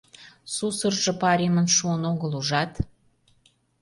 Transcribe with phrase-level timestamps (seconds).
[0.55, 2.71] Сусыржо паремын шуын огыл, ужат?